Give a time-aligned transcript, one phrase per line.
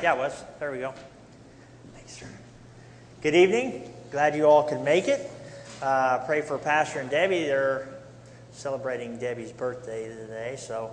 [0.00, 0.44] Yeah, was.
[0.60, 0.94] There we go.
[1.92, 2.28] Thanks, sir.
[3.20, 3.92] Good evening.
[4.12, 5.28] Glad you all could make it.
[5.82, 7.46] Uh, pray for Pastor and Debbie.
[7.46, 7.88] They're
[8.52, 10.92] celebrating Debbie's birthday today, so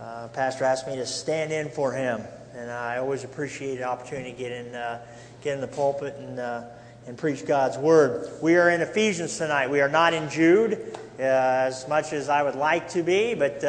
[0.00, 2.22] uh, Pastor asked me to stand in for him,
[2.54, 5.04] and I always appreciate the opportunity to get in, uh,
[5.42, 6.62] get in the pulpit and uh,
[7.08, 8.30] and preach God's word.
[8.40, 9.70] We are in Ephesians tonight.
[9.70, 13.64] We are not in Jude, uh, as much as I would like to be, but.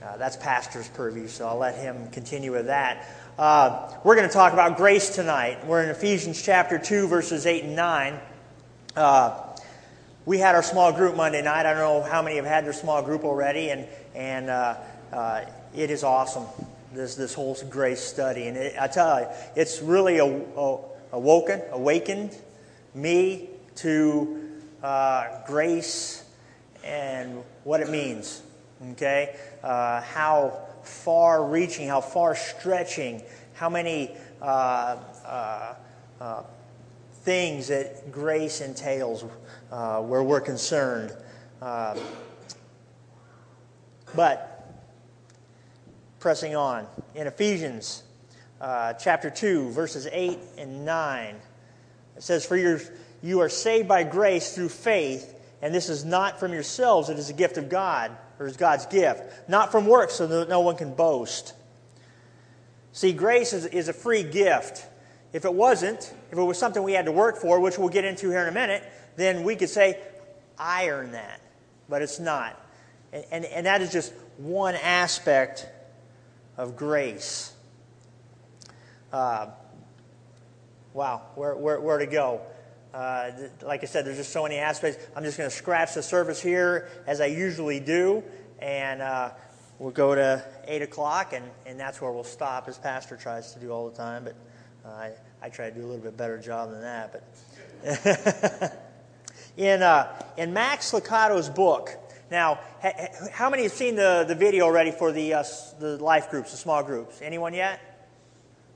[0.00, 3.04] Uh, that's Pastor's purview, so I'll let him continue with that.
[3.36, 5.66] Uh, we're going to talk about grace tonight.
[5.66, 8.20] We're in Ephesians chapter 2, verses 8 and 9.
[8.94, 9.42] Uh,
[10.24, 11.66] we had our small group Monday night.
[11.66, 14.76] I don't know how many have had their small group already, and, and uh,
[15.12, 16.44] uh, it is awesome,
[16.94, 18.46] this, this whole grace study.
[18.46, 22.36] And it, I tell you, it's really awoken, awakened
[22.94, 24.48] me to
[24.80, 26.24] uh, grace
[26.84, 28.42] and what it means
[28.92, 29.36] okay?
[29.62, 33.22] Uh, how far reaching, how far stretching,
[33.54, 35.74] how many uh, uh,
[36.20, 36.42] uh
[37.22, 39.24] things that grace entails
[39.70, 41.14] uh, where we're concerned.
[41.60, 41.98] Uh,
[44.14, 44.66] but,
[46.20, 48.04] pressing on, in Ephesians
[48.98, 51.34] chapter 2, verses 8 and 9,
[52.16, 56.54] it says, For you are saved by grace through faith, and this is not from
[56.54, 60.26] yourselves, it is a gift of God or is God's gift, not from works so
[60.26, 61.54] that no one can boast.
[62.92, 64.86] See, grace is, is a free gift.
[65.32, 68.04] If it wasn't, if it was something we had to work for, which we'll get
[68.04, 68.82] into here in a minute,
[69.16, 69.98] then we could say,
[70.58, 71.40] I earn that.
[71.88, 72.60] But it's not.
[73.12, 75.66] And, and, and that is just one aspect
[76.56, 77.52] of grace.
[79.12, 79.48] Uh,
[80.92, 82.40] wow, where, where, where to go?
[82.92, 83.30] Uh,
[83.62, 85.04] like I said, there's just so many aspects.
[85.14, 88.22] I'm just going to scratch the surface here as I usually do,
[88.60, 89.30] and uh,
[89.78, 93.60] we'll go to 8 o'clock, and, and that's where we'll stop, as Pastor tries to
[93.60, 94.24] do all the time.
[94.24, 94.36] But
[94.84, 95.12] uh, I,
[95.42, 97.22] I try to do a little bit better job than that.
[97.84, 98.78] But
[99.56, 101.90] in, uh, in Max Lucado's book,
[102.30, 105.44] now, ha- how many have seen the, the video already for the, uh,
[105.78, 107.20] the life groups, the small groups?
[107.22, 107.80] Anyone yet?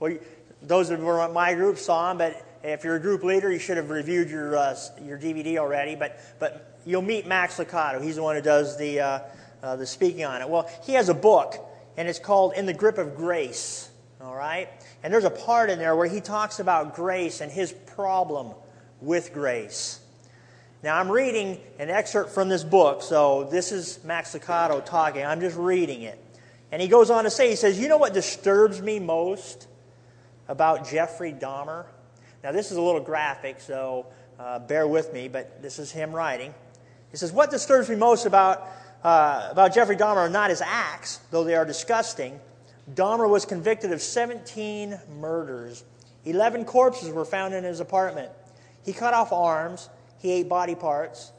[0.00, 0.16] Well,
[0.62, 3.76] those that were my group saw them, but if you're a group leader, you should
[3.76, 8.02] have reviewed your, uh, your DVD already, but, but you'll meet Max Lucado.
[8.02, 9.18] He's the one who does the, uh,
[9.62, 10.48] uh, the speaking on it.
[10.48, 11.54] Well, he has a book,
[11.96, 13.90] and it's called In the Grip of Grace.
[14.20, 14.68] All right?
[15.02, 18.52] And there's a part in there where he talks about grace and his problem
[19.00, 19.98] with grace.
[20.84, 25.24] Now, I'm reading an excerpt from this book, so this is Max Lucado talking.
[25.24, 26.18] I'm just reading it.
[26.70, 29.66] And he goes on to say, he says, You know what disturbs me most
[30.48, 31.86] about Jeffrey Dahmer?
[32.42, 34.06] Now, this is a little graphic, so
[34.38, 36.52] uh, bear with me, but this is him writing.
[37.10, 38.68] He says, What disturbs me most about,
[39.04, 42.40] uh, about Jeffrey Dahmer are not his acts, though they are disgusting.
[42.94, 45.84] Dahmer was convicted of 17 murders.
[46.24, 48.30] 11 corpses were found in his apartment.
[48.84, 49.88] He cut off arms,
[50.18, 51.32] he ate body parts.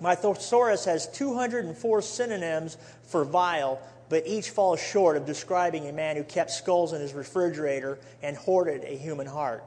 [0.00, 3.78] My thesaurus has 204 synonyms for vile,
[4.08, 8.36] but each falls short of describing a man who kept skulls in his refrigerator and
[8.36, 9.62] hoarded a human heart.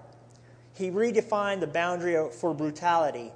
[0.74, 3.32] He redefined the boundary for brutality.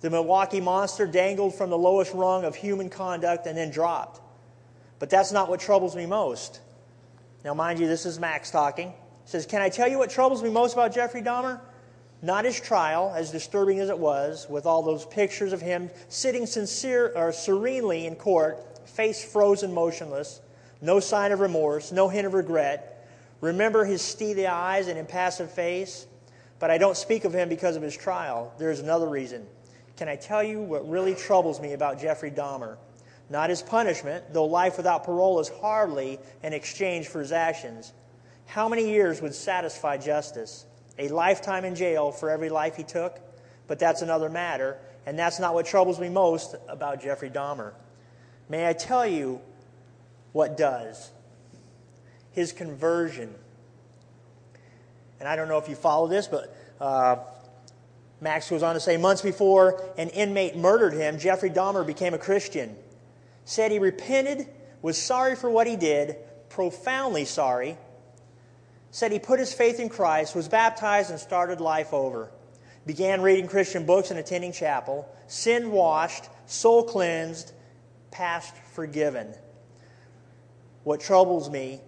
[0.00, 4.20] The Milwaukee monster dangled from the lowest rung of human conduct and then dropped.
[4.98, 6.60] But that's not what troubles me most.
[7.44, 8.88] Now, mind you, this is Max talking.
[8.88, 8.94] He
[9.24, 11.60] says, Can I tell you what troubles me most about Jeffrey Dahmer?
[12.20, 16.46] Not his trial, as disturbing as it was, with all those pictures of him sitting
[16.46, 20.40] sincere or serenely in court, face frozen motionless,
[20.80, 23.08] no sign of remorse, no hint of regret.
[23.40, 26.06] Remember his steely eyes and impassive face?
[26.62, 28.54] But I don't speak of him because of his trial.
[28.56, 29.48] There's another reason.
[29.96, 32.76] Can I tell you what really troubles me about Jeffrey Dahmer?
[33.28, 37.92] Not his punishment, though life without parole is hardly an exchange for his actions.
[38.46, 40.64] How many years would satisfy justice?
[41.00, 43.18] A lifetime in jail for every life he took?
[43.66, 47.72] But that's another matter, and that's not what troubles me most about Jeffrey Dahmer.
[48.48, 49.40] May I tell you
[50.30, 51.10] what does?
[52.30, 53.34] His conversion
[55.22, 57.14] and I don't know if you follow this, but uh,
[58.20, 62.18] Max goes on to say, months before an inmate murdered him, Jeffrey Dahmer became a
[62.18, 62.74] Christian.
[63.44, 64.48] Said he repented,
[64.82, 66.16] was sorry for what he did,
[66.48, 67.78] profoundly sorry.
[68.90, 72.32] Said he put his faith in Christ, was baptized, and started life over.
[72.84, 77.52] Began reading Christian books and attending chapel, sin washed, soul cleansed,
[78.10, 79.32] past forgiven.
[80.82, 81.80] What troubles me,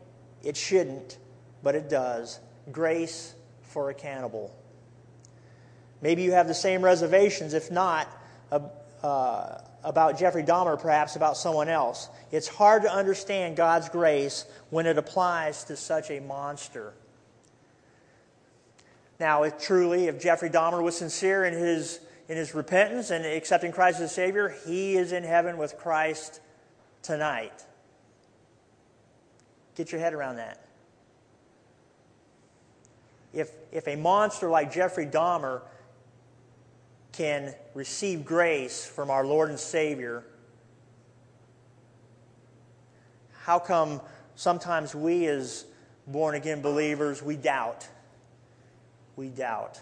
[0.45, 1.19] it shouldn't,
[1.65, 2.39] but it does.
[2.73, 4.55] Grace for a cannibal.
[6.01, 8.09] Maybe you have the same reservations, if not,
[8.53, 8.61] uh,
[9.03, 12.09] uh, about Jeffrey Dahmer, perhaps about someone else.
[12.31, 16.95] It's hard to understand God's grace when it applies to such a monster.
[19.21, 23.73] Now, if truly, if Jeffrey Dahmer was sincere in his, in his repentance and accepting
[23.73, 26.41] Christ as a Savior, he is in heaven with Christ
[27.03, 27.65] tonight.
[29.75, 30.64] Get your head around that.
[33.35, 35.63] If, if a monster like Jeffrey Dahmer
[37.13, 40.25] can receive grace from our Lord and Savior,
[43.43, 44.01] how come
[44.37, 45.65] sometimes we, as
[46.07, 47.89] born again believers, we doubt?
[49.17, 49.81] We doubt.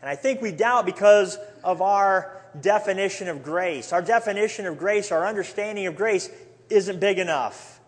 [0.00, 3.92] And I think we doubt because of our definition of grace.
[3.92, 6.30] Our definition of grace, our understanding of grace,
[6.68, 7.80] isn't big enough.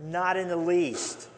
[0.00, 1.28] Not in the least.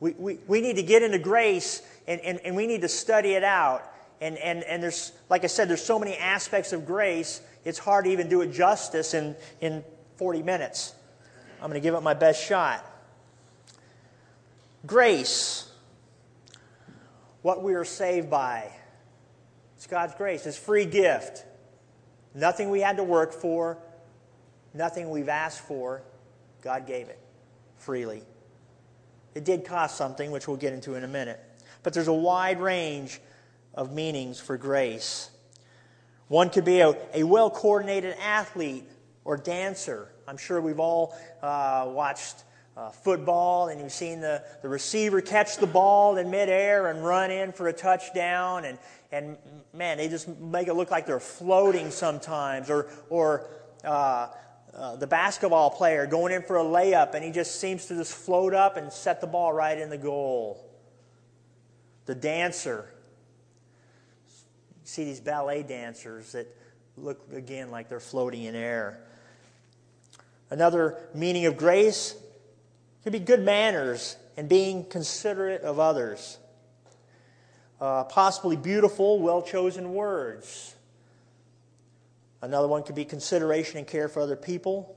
[0.00, 3.34] We, we, we need to get into grace and, and, and we need to study
[3.34, 3.88] it out.
[4.20, 8.04] And, and, and there's, like I said, there's so many aspects of grace, it's hard
[8.04, 9.84] to even do it justice in, in
[10.16, 10.94] 40 minutes.
[11.60, 12.84] I'm going to give it my best shot.
[14.86, 15.70] Grace,
[17.42, 18.70] what we are saved by.
[19.76, 21.44] It's God's grace, It's free gift.
[22.34, 23.78] Nothing we had to work for,
[24.72, 26.02] nothing we've asked for.
[26.62, 27.18] God gave it
[27.76, 28.22] freely.
[29.34, 31.40] It did cost something, which we'll get into in a minute.
[31.82, 33.20] But there's a wide range
[33.74, 35.30] of meanings for grace.
[36.28, 38.84] One could be a, a well coordinated athlete
[39.24, 40.08] or dancer.
[40.26, 42.44] I'm sure we've all uh, watched
[42.76, 47.30] uh, football and you've seen the, the receiver catch the ball in midair and run
[47.30, 48.64] in for a touchdown.
[48.64, 48.78] And,
[49.10, 49.36] and
[49.74, 52.70] man, they just make it look like they're floating sometimes.
[52.70, 53.48] Or, or
[53.84, 54.28] uh,
[54.74, 58.14] uh, the basketball player going in for a layup and he just seems to just
[58.14, 60.71] float up and set the ball right in the goal.
[62.12, 62.84] The dancer
[64.84, 66.46] see these ballet dancers that
[66.98, 69.00] look again like they're floating in air.
[70.50, 72.14] Another meaning of grace
[73.02, 76.36] could be good manners and being considerate of others.
[77.80, 80.74] Uh, possibly beautiful, well chosen words.
[82.42, 84.94] Another one could be consideration and care for other people,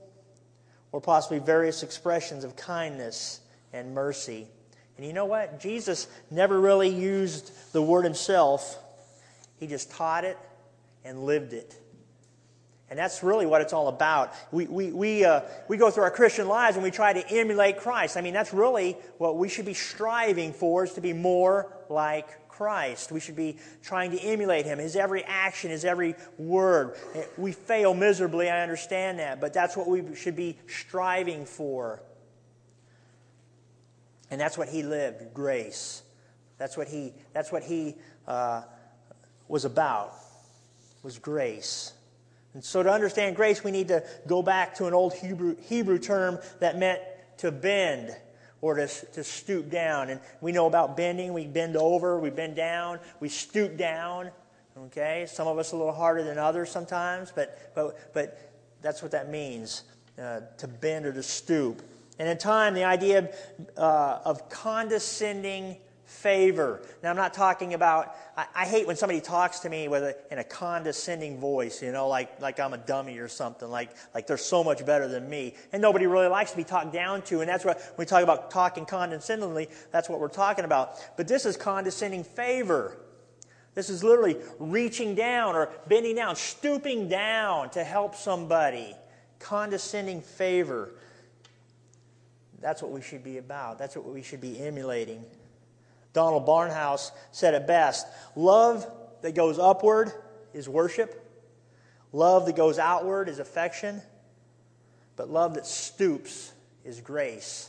[0.92, 3.40] or possibly various expressions of kindness
[3.72, 4.48] and mercy.
[4.96, 5.60] And you know what?
[5.60, 8.78] Jesus never really used the word himself
[9.58, 10.38] he just taught it
[11.04, 11.74] and lived it.
[12.88, 14.32] And that's really what it's all about.
[14.52, 17.78] We, we, we, uh, we go through our Christian lives and we try to emulate
[17.78, 18.16] Christ.
[18.16, 22.48] I mean, that's really what we should be striving for is to be more like
[22.48, 23.10] Christ.
[23.10, 24.78] We should be trying to emulate Him.
[24.78, 26.96] His every action, His every word.
[27.36, 32.02] We fail miserably, I understand that, but that's what we should be striving for.
[34.30, 36.02] And that's what He lived, grace.
[36.58, 37.94] That's what He, that's what he
[38.26, 38.62] uh,
[39.48, 40.14] was about,
[41.02, 41.92] was grace.
[42.54, 45.98] And so to understand grace, we need to go back to an old Hebrew, Hebrew
[45.98, 47.00] term that meant
[47.38, 48.16] to bend
[48.62, 50.08] or to, to stoop down.
[50.08, 51.34] And we know about bending.
[51.34, 54.30] We bend over, we bend down, we stoop down.
[54.86, 55.26] Okay?
[55.28, 58.52] Some of us a little harder than others sometimes, but, but, but
[58.82, 59.84] that's what that means
[60.18, 61.82] uh, to bend or to stoop.
[62.18, 63.28] And in time, the idea of,
[63.76, 66.82] uh, of condescending favor.
[67.02, 70.16] Now, I'm not talking about, I, I hate when somebody talks to me with a,
[70.30, 74.26] in a condescending voice, you know, like, like I'm a dummy or something, like, like
[74.26, 75.54] they're so much better than me.
[75.72, 77.40] And nobody really likes to be talked down to.
[77.40, 80.96] And that's what, when we talk about talking condescendingly, that's what we're talking about.
[81.16, 82.96] But this is condescending favor.
[83.74, 88.94] This is literally reaching down or bending down, stooping down to help somebody.
[89.38, 90.92] Condescending favor.
[92.60, 93.78] That's what we should be about.
[93.78, 95.24] That's what we should be emulating.
[96.12, 98.90] Donald Barnhouse said it best love
[99.22, 100.12] that goes upward
[100.54, 101.22] is worship,
[102.12, 104.00] love that goes outward is affection,
[105.16, 106.52] but love that stoops
[106.84, 107.68] is grace.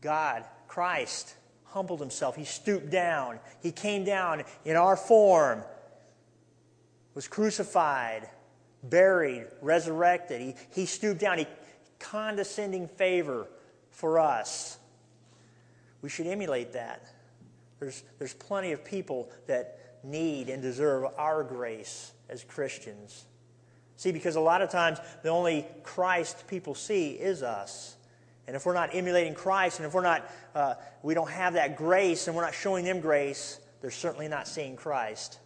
[0.00, 1.34] God, Christ,
[1.66, 2.36] humbled himself.
[2.36, 3.38] He stooped down.
[3.60, 5.62] He came down in our form,
[7.14, 8.28] was crucified,
[8.82, 10.40] buried, resurrected.
[10.40, 11.38] He, he stooped down.
[11.38, 11.46] He
[11.98, 13.46] condescending favor
[13.90, 14.78] for us.
[16.02, 17.04] We should emulate that.
[17.80, 23.24] There's, there's plenty of people that need and deserve our grace as Christians.
[23.96, 27.96] See, because a lot of times the only Christ people see is us.
[28.46, 31.76] And if we're not emulating Christ, and if we're not, uh, we don't have that
[31.76, 35.40] grace, and we're not showing them grace, they're certainly not seeing Christ.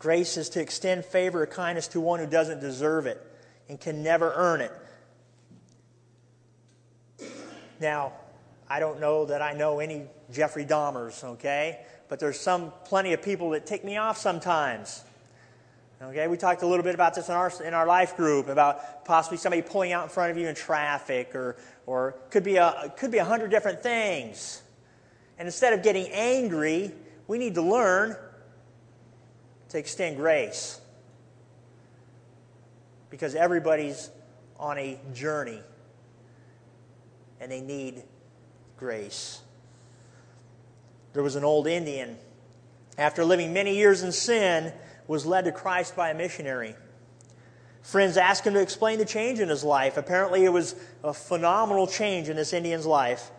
[0.00, 3.20] Grace is to extend favor or kindness to one who doesn't deserve it
[3.68, 4.72] and can never earn it.
[7.80, 8.14] Now,
[8.68, 11.80] I don't know that I know any Jeffrey Dahmers, okay?
[12.08, 15.04] But there's some plenty of people that take me off sometimes.
[16.02, 19.04] Okay, we talked a little bit about this in our, in our life group about
[19.04, 22.90] possibly somebody pulling out in front of you in traffic, or, or could be a
[22.96, 24.62] could be a hundred different things.
[25.36, 26.92] And instead of getting angry,
[27.26, 28.16] we need to learn
[29.70, 30.80] to extend grace.
[33.08, 34.10] Because everybody's
[34.58, 35.60] on a journey
[37.40, 38.02] and they need
[38.76, 39.40] grace.
[41.12, 42.16] There was an old Indian,
[42.98, 44.72] after living many years in sin,
[45.08, 46.74] was led to Christ by a missionary.
[47.82, 49.96] Friends asked him to explain the change in his life.
[49.96, 53.30] Apparently, it was a phenomenal change in this Indian's life.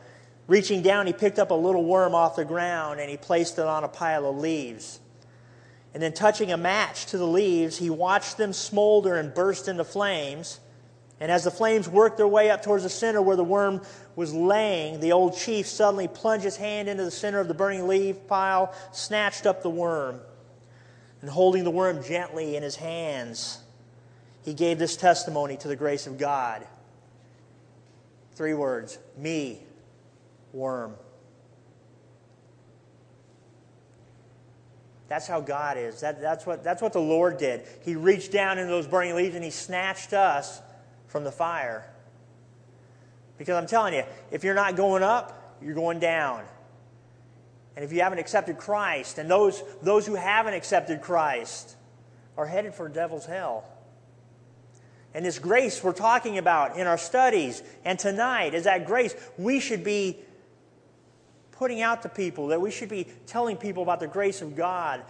[0.48, 3.66] Reaching down, he picked up a little worm off the ground and he placed it
[3.66, 5.00] on a pile of leaves.
[5.94, 9.84] And then, touching a match to the leaves, he watched them smolder and burst into
[9.84, 10.60] flames.
[11.20, 13.82] And as the flames worked their way up towards the center where the worm
[14.16, 17.88] was laying, the old chief suddenly plunged his hand into the center of the burning
[17.88, 20.20] leaf pile, snatched up the worm,
[21.22, 23.60] and holding the worm gently in his hands,
[24.44, 26.66] he gave this testimony to the grace of God.
[28.34, 29.62] Three words me,
[30.54, 30.96] worm.
[35.12, 36.00] That's how God is.
[36.00, 37.68] That, that's, what, that's what the Lord did.
[37.84, 40.62] He reached down into those burning leaves and He snatched us
[41.08, 41.86] from the fire.
[43.38, 46.46] Because I'm telling you, if you're not going up, you're going down.
[47.76, 51.76] And if you haven't accepted Christ, and those, those who haven't accepted Christ
[52.38, 53.66] are headed for devil's hell.
[55.14, 59.60] And this grace we're talking about in our studies and tonight is that grace we
[59.60, 60.20] should be
[61.62, 65.04] putting out to people, that we should be telling people about the grace of God,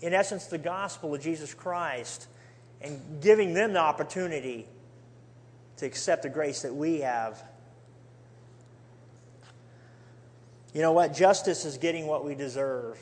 [0.00, 2.28] in essence, the gospel of Jesus Christ,
[2.80, 4.66] and giving them the opportunity
[5.76, 7.44] to accept the grace that we have.
[10.72, 11.12] You know what?
[11.12, 12.98] Justice is getting what we deserve.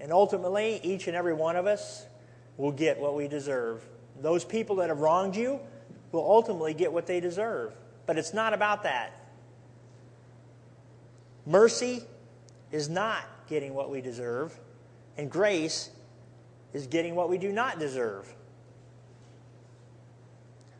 [0.00, 2.06] And ultimately, each and every one of us
[2.56, 3.82] will get what we deserve.
[4.20, 5.58] Those people that have wronged you
[6.12, 7.72] will ultimately get what they deserve.
[8.06, 9.18] But it's not about that.
[11.44, 12.04] Mercy
[12.72, 14.58] is not getting what we deserve,
[15.16, 15.90] and grace
[16.72, 18.26] is getting what we do not deserve.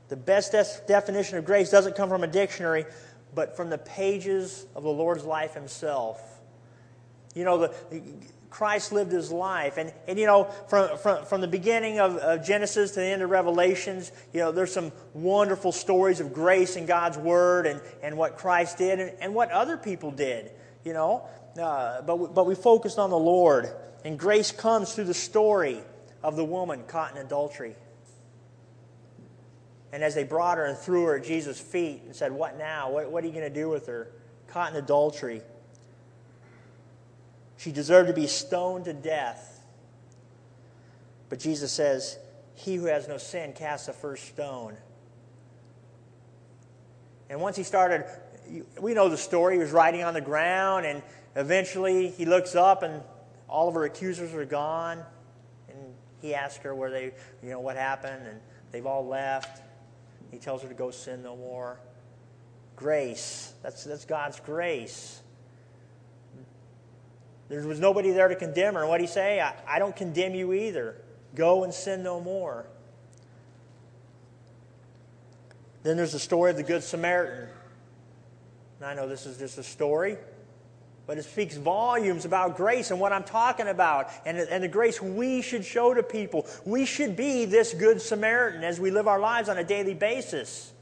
[0.08, 0.52] The best
[0.86, 2.86] definition of grace doesn't come from a dictionary,
[3.34, 6.20] but from the pages of the Lord's life himself.
[7.34, 8.02] You know, the,
[8.52, 9.78] Christ lived his life.
[9.78, 13.22] And, and you know, from, from, from the beginning of, of, Genesis to the end
[13.22, 18.16] of Revelations, you know, there's some wonderful stories of grace in God's Word and, and
[18.16, 20.50] what Christ did and, and what other people did,
[20.84, 21.26] you know.
[21.60, 23.68] Uh, but, we, but we focused on the Lord.
[24.04, 25.80] And grace comes through the story
[26.22, 27.76] of the woman caught in adultery.
[29.92, 32.90] And as they brought her and threw her at Jesus' feet and said, What now?
[32.90, 34.08] What, what are you going to do with her?
[34.48, 35.42] Caught in adultery.
[37.58, 39.60] She deserved to be stoned to death.
[41.28, 42.18] But Jesus says,
[42.54, 44.76] He who has no sin casts the first stone.
[47.28, 48.04] And once he started,
[48.80, 49.54] we know the story.
[49.54, 51.02] He was riding on the ground, and
[51.36, 53.02] eventually he looks up, and
[53.48, 55.02] all of her accusers are gone.
[55.68, 55.78] And
[56.20, 57.12] he asks her where they,
[57.42, 59.62] you know, what happened, and they've all left.
[60.30, 61.78] He tells her to go sin no more.
[62.76, 63.52] Grace.
[63.62, 65.20] That's, that's God's grace.
[67.48, 68.86] There was nobody there to condemn her.
[68.86, 69.40] What did he say?
[69.40, 70.96] I, I don't condemn you either.
[71.34, 72.66] Go and sin no more.
[75.82, 77.48] Then there's the story of the Good Samaritan.
[78.80, 80.16] And I know this is just a story,
[81.06, 85.02] but it speaks volumes about grace and what I'm talking about and, and the grace
[85.02, 86.46] we should show to people.
[86.64, 90.72] We should be this Good Samaritan as we live our lives on a daily basis.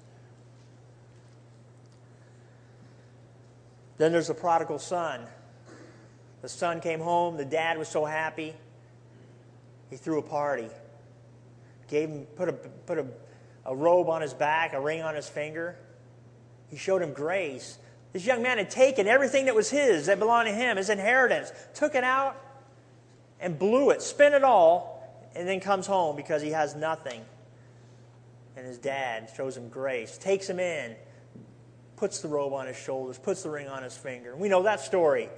[3.97, 5.27] Then there's the prodigal son.
[6.43, 7.37] The son came home.
[7.37, 8.55] The dad was so happy.
[9.91, 10.69] He threw a party.
[11.89, 13.07] Gave him, put a, put a,
[13.67, 15.77] a robe on his back, a ring on his finger.
[16.71, 17.79] He showed him grace.
[18.12, 21.52] This young man had taken everything that was his, that belonged to him, his inheritance,
[21.75, 22.37] took it out
[23.40, 25.00] and blew it, spent it all,
[25.35, 27.23] and then comes home because he has nothing.
[28.57, 30.97] And his dad shows him grace, takes him in,
[31.97, 34.35] puts the robe on his shoulders, puts the ring on his finger.
[34.35, 35.29] We know that story.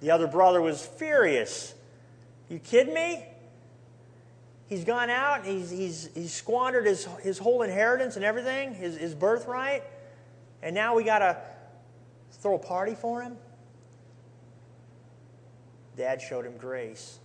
[0.00, 1.74] The other brother was furious.
[2.48, 3.26] You kidding me?
[4.68, 9.14] He's gone out, he's, he's, he's squandered his, his whole inheritance and everything, his, his
[9.14, 9.82] birthright,
[10.62, 11.36] and now we got to
[12.44, 13.38] throw a party for him?
[15.96, 17.18] Dad showed him grace.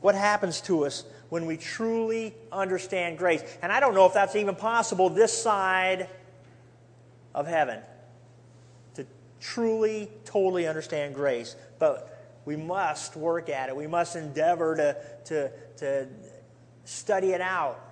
[0.00, 3.44] What happens to us when we truly understand grace?
[3.62, 6.08] And I don't know if that's even possible this side
[7.36, 7.78] of heaven
[8.94, 9.06] to
[9.38, 11.54] truly, totally understand grace.
[11.78, 13.76] But we must work at it.
[13.76, 14.96] We must endeavor to,
[15.26, 16.08] to, to
[16.84, 17.91] study it out,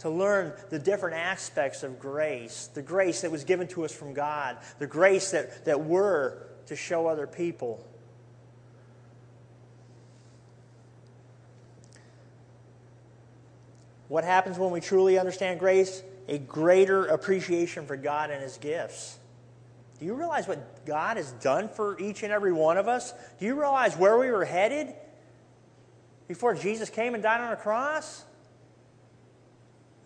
[0.00, 4.14] to learn the different aspects of grace, the grace that was given to us from
[4.14, 6.34] God, the grace that, that we're
[6.66, 7.84] to show other people.
[14.08, 16.02] What happens when we truly understand grace?
[16.28, 19.18] A greater appreciation for God and His gifts.
[19.98, 23.12] Do you realize what God has done for each and every one of us?
[23.38, 24.94] Do you realize where we were headed
[26.28, 28.24] before Jesus came and died on a cross?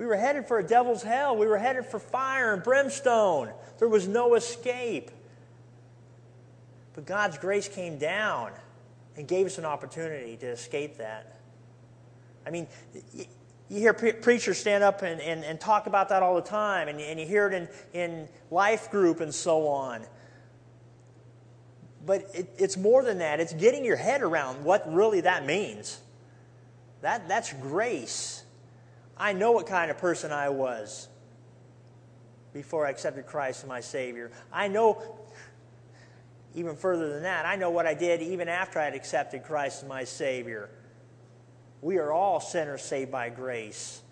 [0.03, 1.37] We were headed for a devil's hell.
[1.37, 3.53] We were headed for fire and brimstone.
[3.79, 5.13] There was no escape.
[6.93, 8.51] But God's grace came down
[9.17, 11.39] and gave us an opportunity to escape that.
[12.45, 12.67] I mean,
[13.15, 13.27] you
[13.69, 17.01] hear pre- preachers stand up and, and, and, talk about that all the time, and,
[17.01, 20.03] and you hear it in, in life group and so on.
[22.05, 23.39] But it, it's more than that.
[23.39, 26.01] It's getting your head around what really that means.
[27.03, 28.42] That, that's grace.
[29.17, 31.09] I know what kind of person I was
[32.53, 34.31] before I accepted Christ as my Savior.
[34.53, 35.03] I know,
[36.55, 39.83] even further than that, I know what I did even after I had accepted Christ
[39.83, 40.71] as my Savior.
[41.81, 44.03] We are all sinners saved by grace.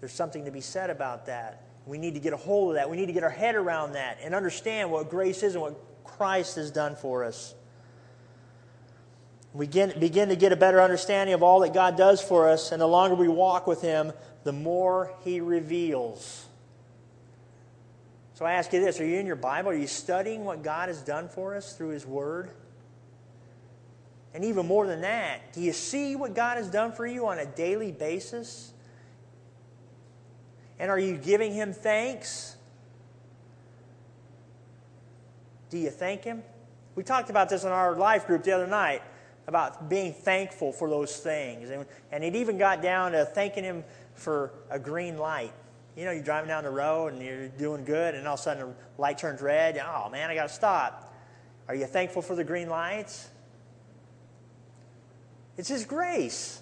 [0.00, 1.62] There's something to be said about that.
[1.86, 2.90] We need to get a hold of that.
[2.90, 6.04] We need to get our head around that and understand what grace is and what
[6.04, 7.54] Christ has done for us.
[9.54, 12.72] We begin, begin to get a better understanding of all that God does for us,
[12.72, 14.12] and the longer we walk with Him,
[14.42, 16.46] the more He reveals.
[18.34, 19.70] So I ask you this Are you in your Bible?
[19.70, 22.50] Are you studying what God has done for us through His Word?
[24.34, 27.38] And even more than that, do you see what God has done for you on
[27.38, 28.72] a daily basis?
[30.80, 32.56] And are you giving Him thanks?
[35.70, 36.42] Do you thank Him?
[36.96, 39.02] We talked about this in our life group the other night
[39.46, 41.70] about being thankful for those things.
[41.70, 45.52] And, and it even got down to thanking Him for a green light.
[45.96, 48.42] You know, you're driving down the road and you're doing good, and all of a
[48.42, 49.76] sudden the light turns red.
[49.76, 51.14] And, Oh, man, I got to stop.
[51.68, 53.28] Are you thankful for the green lights?
[55.56, 56.60] It's His grace.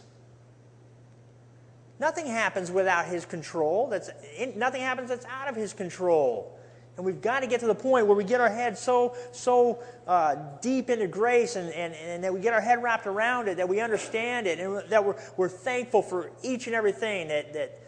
[1.98, 3.88] Nothing happens without His control.
[3.88, 4.10] That's,
[4.56, 6.58] nothing happens that's out of His control.
[6.96, 9.82] And we've got to get to the point where we get our head so, so
[10.06, 13.56] uh, deep into grace and, and, and that we get our head wrapped around it,
[13.56, 17.80] that we understand it, and that we're, we're thankful for each and everything that, that,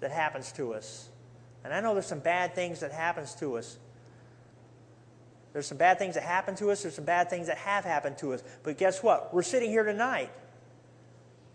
[0.00, 1.08] that happens to us.
[1.64, 3.78] And I know there's some bad things that happens to us.
[5.52, 8.18] There's some bad things that happen to us, there's some bad things that have happened
[8.18, 8.42] to us.
[8.62, 9.34] But guess what?
[9.34, 10.30] We're sitting here tonight.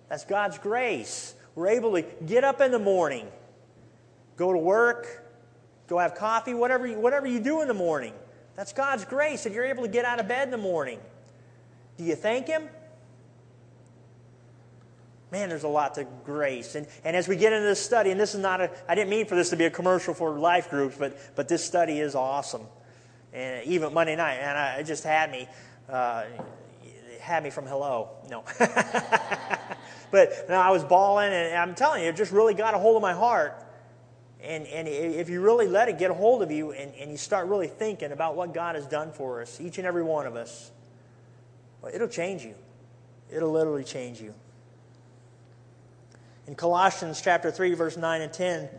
[0.10, 1.36] That's God's grace.
[1.56, 3.28] We're able to get up in the morning,
[4.38, 5.29] go to work,
[5.89, 8.13] go have coffee, whatever you, whatever you do in the morning.
[8.56, 10.99] That's God's grace that you're able to get out of bed in the morning.
[11.97, 12.69] Do you thank Him?
[15.32, 16.75] Man, there's a lot to grace.
[16.75, 19.10] And, and as we get into this study, and this is not a, I didn't
[19.10, 22.15] mean for this to be a commercial for life groups, but, but this study is
[22.15, 22.65] awesome
[23.34, 25.47] and even Monday night, and I, it just had me,
[25.88, 26.23] uh,
[27.21, 28.10] had me from hello.
[28.30, 28.43] No,
[30.12, 32.95] but no, I was bawling, and I'm telling you, it just really got a hold
[32.95, 33.65] of my heart.
[34.41, 37.17] And, and if you really let it get a hold of you and, and you
[37.17, 40.36] start really thinking about what God has done for us, each and every one of
[40.36, 40.71] us,
[41.82, 42.56] well, it'll change you.
[43.32, 44.34] It'll literally change you.
[46.47, 48.69] In Colossians chapter 3, verse 9 and 10,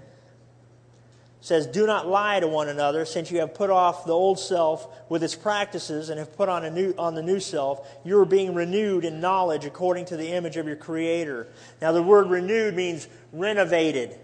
[1.40, 4.88] says, Do not lie to one another, since you have put off the old self
[5.08, 7.86] with its practices and have put on, a new, on the new self.
[8.04, 11.48] You are being renewed in knowledge according to the image of your Creator.
[11.80, 14.18] Now, the word renewed means renovated.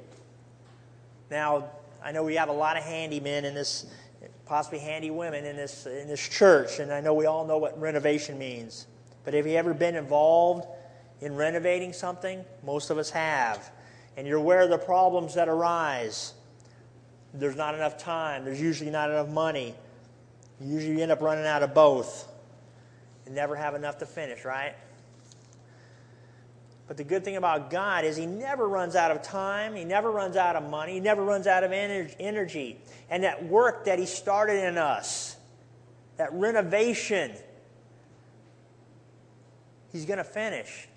[1.30, 1.70] Now,
[2.02, 3.86] I know we have a lot of handy men in this,
[4.46, 7.78] possibly handy women in this, in this church, and I know we all know what
[7.80, 8.86] renovation means.
[9.24, 10.66] But have you ever been involved
[11.20, 12.44] in renovating something?
[12.64, 13.70] Most of us have.
[14.16, 16.34] And you're aware of the problems that arise
[17.38, 19.74] there's not enough time, there's usually not enough money.
[20.60, 22.28] Usually You end up running out of both
[23.26, 24.74] and never have enough to finish, right?
[26.88, 30.10] But the good thing about God is He never runs out of time, He never
[30.10, 32.78] runs out of money, He never runs out of energy.
[33.10, 35.36] And that work that He started in us,
[36.16, 37.32] that renovation,
[39.92, 40.88] He's going to finish.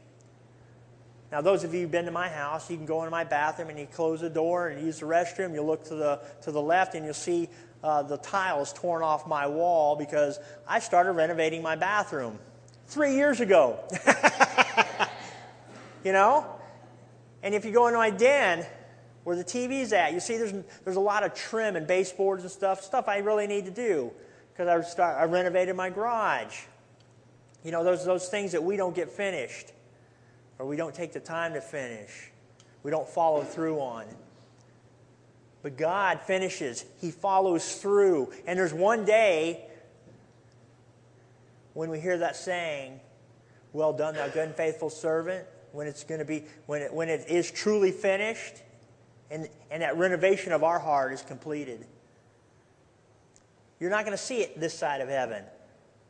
[1.31, 3.69] Now, those of you who've been to my house, you can go into my bathroom
[3.69, 5.53] and you close the door and use the restroom.
[5.53, 7.49] You look to the, to the left and you'll see
[7.83, 12.39] uh, the tiles torn off my wall because I started renovating my bathroom
[12.87, 13.79] three years ago.
[16.03, 16.45] you know?
[17.43, 18.65] And if you go into my den
[19.23, 22.51] where the TV's at, you see there's, there's a lot of trim and baseboards and
[22.51, 24.11] stuff, stuff I really need to do
[24.53, 26.61] because I, I renovated my garage.
[27.63, 29.71] You know, those, those things that we don't get finished
[30.57, 32.31] or we don't take the time to finish,
[32.83, 34.05] we don't follow through on.
[35.61, 38.31] But God finishes, He follows through.
[38.47, 39.65] And there's one day
[41.73, 42.99] when we hear that saying,
[43.73, 47.09] Well done, thou good and faithful servant when it's going to be, when it, when
[47.09, 48.55] it is truly finished
[49.31, 51.85] and, and that renovation of our heart is completed.
[53.79, 55.43] You're not going to see it this side of heaven.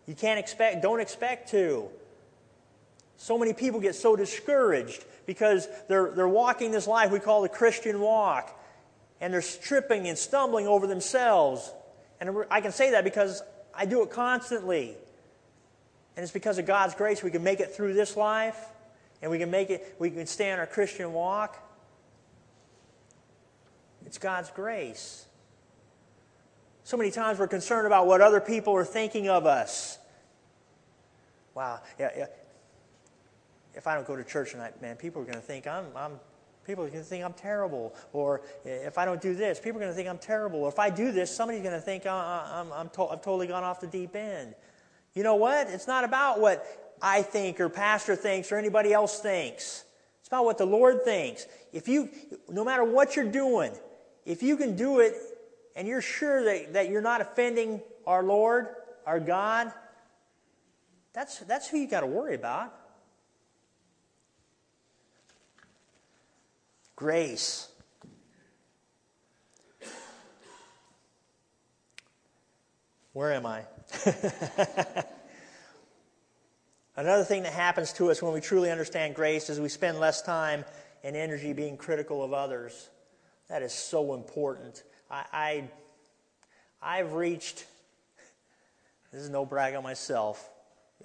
[0.07, 1.89] You can't expect, don't expect to.
[3.17, 7.49] So many people get so discouraged because they're, they're walking this life we call the
[7.49, 8.57] Christian walk,
[9.21, 11.71] and they're tripping and stumbling over themselves.
[12.19, 13.43] And I can say that because
[13.75, 14.95] I do it constantly.
[16.15, 18.57] And it's because of God's grace we can make it through this life
[19.21, 21.57] and we can make it, we can stay on our Christian walk.
[24.05, 25.25] It's God's grace.
[26.83, 29.99] So many times we're concerned about what other people are thinking of us.
[31.53, 32.25] Wow, yeah, yeah.
[33.75, 36.19] If I don't go to church tonight, man, people are going to think I'm, I'm
[36.65, 37.95] people are going to think I'm terrible.
[38.13, 40.59] Or eh, if I don't do this, people are going to think I'm terrible.
[40.59, 43.47] Or if I do this, somebody's going to think I'm, I'm, I'm to- I've totally
[43.47, 44.55] gone off the deep end.
[45.15, 45.67] You know what?
[45.67, 49.83] It's not about what I think or pastor thinks or anybody else thinks.
[50.19, 51.47] It's about what the Lord thinks.
[51.71, 52.09] If you,
[52.49, 53.71] no matter what you're doing,
[54.25, 55.15] if you can do it
[55.75, 58.67] and you're sure that, that you're not offending our Lord,
[59.05, 59.71] our God,
[61.13, 62.73] that's, that's who you got to worry about.
[66.95, 67.69] Grace.
[73.13, 73.63] Where am I?
[76.99, 80.21] Another thing that happens to us when we truly understand grace is we spend less
[80.21, 80.65] time
[81.01, 82.89] and energy being critical of others.
[83.47, 84.83] That is so important.
[85.09, 85.69] I,
[86.81, 87.65] I have reached.
[89.13, 90.49] This is no brag on myself.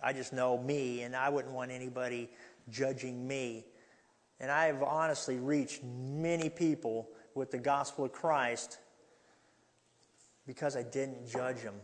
[0.03, 2.29] I just know me, and I wouldn't want anybody
[2.71, 3.65] judging me.
[4.41, 8.79] And I have honestly reached many people with the gospel of Christ
[10.45, 11.77] because I didn't judge them.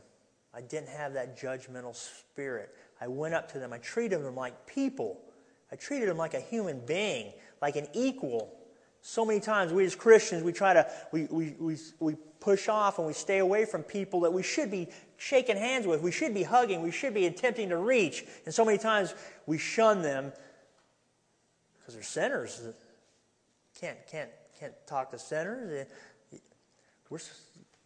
[0.52, 2.74] I didn't have that judgmental spirit.
[3.00, 3.72] I went up to them.
[3.72, 5.20] I treated them like people.
[5.72, 7.32] I treated them like a human being,
[7.62, 8.52] like an equal.
[9.02, 12.98] So many times we as Christians, we try to, we, we, we, we push off
[12.98, 16.02] and we stay away from people that we should be shaking hands with.
[16.02, 16.82] We should be hugging.
[16.82, 18.24] We should be attempting to reach.
[18.44, 19.14] And so many times
[19.46, 20.32] we shun them
[21.78, 22.60] because they're sinners.
[23.80, 25.86] Can't, can't, can't talk to sinners.
[27.08, 27.18] We're,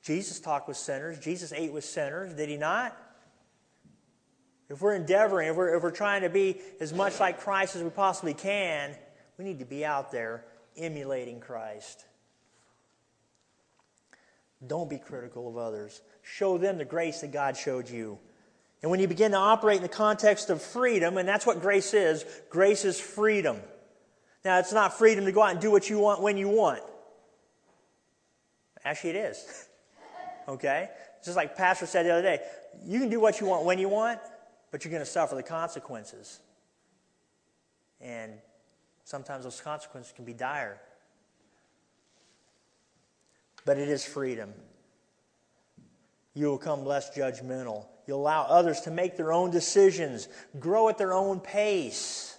[0.03, 1.19] Jesus talked with sinners.
[1.19, 2.35] Jesus ate with sinners.
[2.35, 2.97] Did he not?
[4.71, 7.83] If we're endeavoring, if we're, if we're trying to be as much like Christ as
[7.83, 8.95] we possibly can,
[9.39, 10.45] we need to be out there
[10.77, 12.05] emulating Christ.
[14.67, 16.01] Don't be critical of others.
[16.23, 18.19] Show them the grace that God showed you.
[18.83, 21.95] And when you begin to operate in the context of freedom, and that's what grace
[21.95, 23.59] is, grace is freedom.
[24.45, 26.83] Now, it's not freedom to go out and do what you want when you want.
[28.85, 29.69] Actually, it is.
[30.49, 30.91] okay?
[31.25, 32.41] Just like Pastor said the other day,
[32.85, 34.21] you can do what you want when you want,
[34.75, 36.41] but you're going to suffer the consequences.
[38.01, 38.33] And
[39.05, 40.81] sometimes those consequences can be dire.
[43.65, 44.53] But it is freedom.
[46.35, 47.87] You will become less judgmental.
[48.09, 50.27] You'll allow others to make their own decisions,
[50.59, 52.37] grow at their own pace.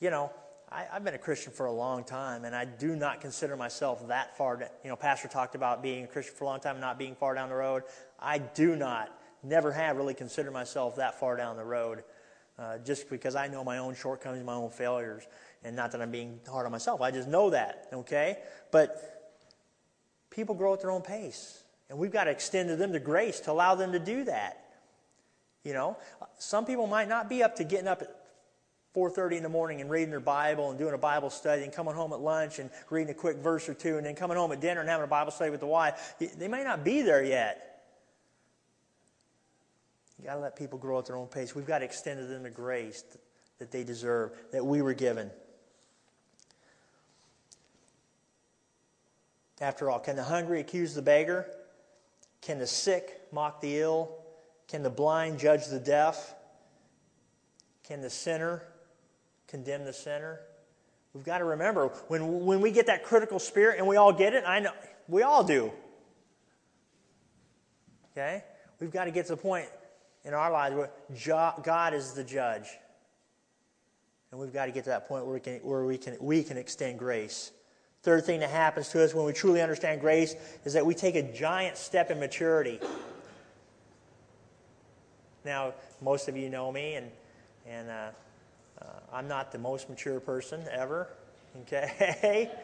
[0.00, 0.32] You know,
[0.68, 4.08] I, have been a Christian for a long time, and I do not consider myself
[4.08, 4.68] that far.
[4.82, 7.14] you know, Pastor talked about being a Christian for a long time and not being
[7.14, 7.84] far down the road.
[8.18, 12.04] I do not never have really considered myself that far down the road,
[12.58, 15.24] uh, just because I know my own shortcomings, my own failures,
[15.64, 17.00] and not that I'm being hard on myself.
[17.00, 18.38] I just know that, okay?
[18.70, 19.40] But
[20.30, 23.40] people grow at their own pace, and we've got to extend to them the grace
[23.40, 24.64] to allow them to do that.
[25.64, 25.96] You know,
[26.38, 28.14] some people might not be up to getting up at
[28.96, 31.94] 4.30 in the morning and reading their bible and doing a bible study and coming
[31.94, 34.60] home at lunch and reading a quick verse or two and then coming home at
[34.60, 37.67] dinner and having a bible study with the wife they may not be there yet
[40.18, 41.54] You've got to let people grow at their own pace.
[41.54, 43.04] We've got to extend to them the grace
[43.58, 45.30] that they deserve, that we were given.
[49.60, 51.46] After all, can the hungry accuse the beggar?
[52.40, 54.16] Can the sick mock the ill?
[54.68, 56.34] Can the blind judge the deaf?
[57.84, 58.62] Can the sinner
[59.46, 60.40] condemn the sinner?
[61.14, 64.34] We've got to remember when, when we get that critical spirit, and we all get
[64.34, 64.72] it, I know
[65.08, 65.72] we all do.
[68.12, 68.44] Okay?
[68.78, 69.66] We've got to get to the point
[70.28, 70.90] in our lives where
[71.64, 72.68] God is the judge.
[74.30, 76.42] And we've got to get to that point where we can, where we can, we
[76.42, 77.50] can extend grace.
[78.02, 80.34] Third thing that happens to us when we truly understand grace
[80.66, 82.78] is that we take a giant step in maturity.
[85.46, 87.10] Now, most of you know me, and,
[87.66, 88.10] and uh,
[88.82, 91.08] uh, I'm not the most mature person ever.
[91.62, 92.50] Okay?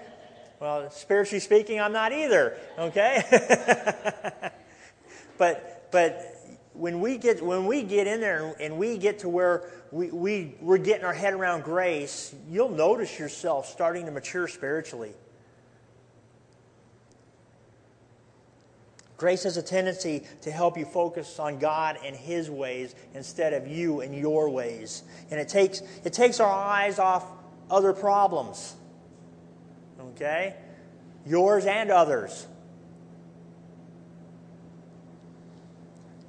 [0.60, 2.56] Well, spiritually speaking, I'm not either.
[2.78, 3.22] Okay?
[5.36, 6.33] but, but
[6.74, 10.54] when we get when we get in there and we get to where we, we
[10.60, 15.14] we're getting our head around grace, you'll notice yourself starting to mature spiritually.
[19.16, 23.66] Grace has a tendency to help you focus on God and His ways instead of
[23.68, 25.04] you and your ways.
[25.30, 27.24] And it takes, it takes our eyes off
[27.70, 28.74] other problems.
[30.10, 30.56] Okay?
[31.24, 32.46] Yours and others.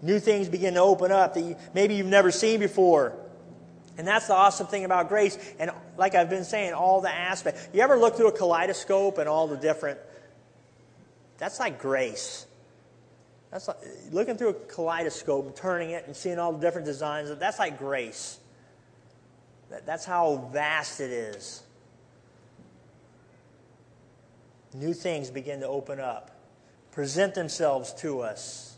[0.02, 3.18] New things begin to open up that you, maybe you've never seen before.
[3.98, 5.38] And that's the awesome thing about grace.
[5.58, 7.68] And like I've been saying, all the aspects.
[7.74, 10.00] You ever look through a kaleidoscope and all the different.
[11.38, 12.46] That's like grace.
[13.52, 13.78] That's like,
[14.12, 17.34] looking through a kaleidoscope and turning it and seeing all the different designs.
[17.40, 18.40] That's like grace.
[19.70, 21.64] That, that's how vast it is.
[24.74, 26.32] New things begin to open up,
[26.92, 28.75] present themselves to us.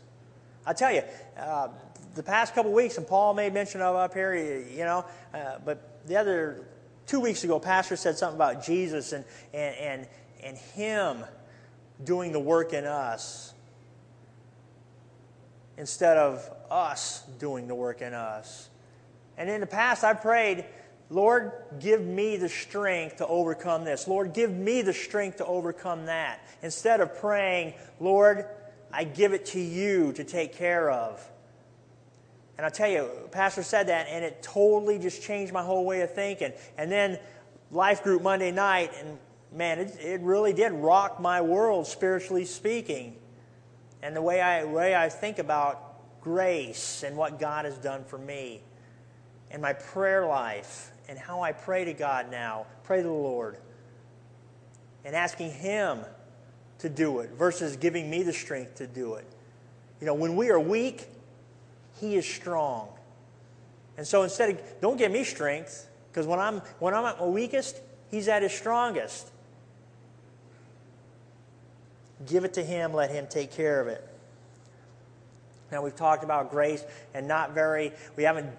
[0.68, 1.00] I tell you,
[1.38, 1.68] uh,
[2.14, 6.06] the past couple weeks, and Paul made mention of up here, you know, uh, but
[6.06, 6.66] the other
[7.06, 10.08] two weeks ago, Pastor said something about Jesus and, and, and,
[10.44, 11.24] and Him
[12.04, 13.54] doing the work in us
[15.78, 18.68] instead of us doing the work in us.
[19.38, 20.66] And in the past, I prayed,
[21.08, 21.50] Lord,
[21.80, 24.06] give me the strength to overcome this.
[24.06, 26.40] Lord, give me the strength to overcome that.
[26.60, 28.44] Instead of praying, Lord,
[28.92, 31.26] I give it to you to take care of.
[32.56, 36.00] And I'll tell you, Pastor said that, and it totally just changed my whole way
[36.00, 36.52] of thinking.
[36.76, 37.18] And then
[37.70, 39.18] Life Group Monday night, and
[39.52, 43.16] man, it, it really did rock my world, spiritually speaking
[44.02, 48.18] and the way I, way I think about grace and what God has done for
[48.18, 48.60] me,
[49.50, 53.58] and my prayer life, and how I pray to God now, pray to the Lord,
[55.04, 56.00] and asking Him
[56.78, 59.26] to do it versus giving me the strength to do it.
[60.00, 61.08] You know, when we are weak,
[62.00, 62.88] He is strong.
[63.96, 67.26] And so instead of, don't give me strength, because when I'm, when I'm at my
[67.26, 69.30] weakest, He's at His strongest.
[72.26, 74.06] Give it to Him, let Him take care of it.
[75.70, 78.50] Now, we've talked about grace and not very, we haven't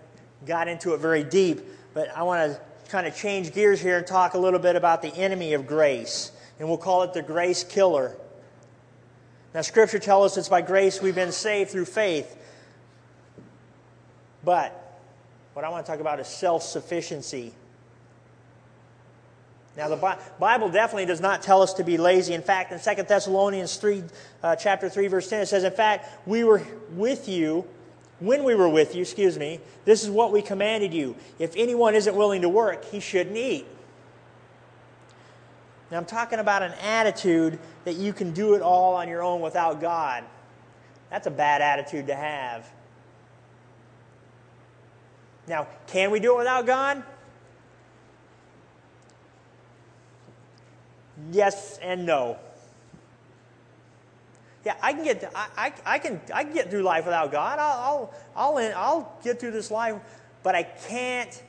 [0.46, 1.62] got into it very deep,
[1.94, 5.02] but I want to kind of change gears here and talk a little bit about
[5.02, 6.32] the enemy of grace.
[6.60, 8.16] And we'll call it the grace killer.
[9.54, 12.36] Now, Scripture tells us it's by grace we've been saved through faith.
[14.44, 14.76] But
[15.54, 17.54] what I want to talk about is self sufficiency.
[19.78, 22.34] Now, the Bible definitely does not tell us to be lazy.
[22.34, 24.04] In fact, in 2 Thessalonians 3,
[24.44, 27.66] uh, chapter 3, verse 10, it says, In fact, we were with you,
[28.20, 31.16] when we were with you, excuse me, this is what we commanded you.
[31.38, 33.66] If anyone isn't willing to work, he shouldn't eat.
[35.92, 39.42] Now, I'm talking about an attitude that you can do it all on your own
[39.42, 40.24] without God.
[41.10, 42.70] That's a bad attitude to have.
[45.48, 47.04] Now, can we do it without God?
[51.32, 52.38] Yes and no.
[54.66, 57.60] Yeah, I can get I, I, I can I can get through life without God.
[57.60, 59.96] I'll I'll I'll, I'll get through this life,
[60.44, 61.44] but I can't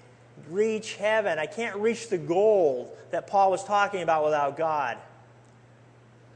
[0.48, 1.38] reach heaven.
[1.38, 4.98] I can't reach the goal that Paul was talking about without God.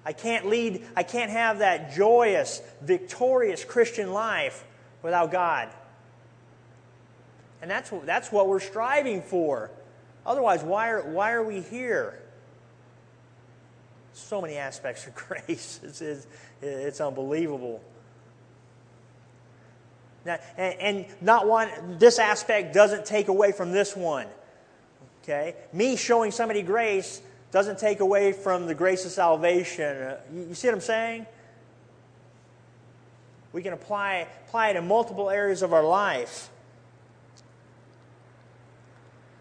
[0.05, 4.65] I can't lead, I can't have that joyous, victorious Christian life
[5.03, 5.69] without God.
[7.63, 9.71] And that's, that's what we're striving for.
[10.27, 12.21] Otherwise, why are, why are we here?
[14.15, 15.81] so many aspects of grace.
[15.83, 16.27] It's, it's,
[16.63, 17.83] it's unbelievable.
[20.57, 24.27] And, not one, this aspect doesn't take away from this one.
[25.23, 25.55] Okay?
[25.73, 29.97] Me showing somebody grace doesn't take away from the grace of salvation.
[29.97, 31.27] Uh, you, see what I'm saying?
[33.53, 36.51] We can apply, apply it in multiple areas of our life.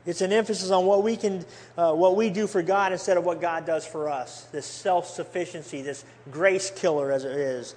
[0.06, 1.46] It's an emphasis on what we can,
[1.78, 4.44] uh, what we do for God instead of what God does for us.
[4.52, 7.74] This self-sufficiency, this grace killer, as it is.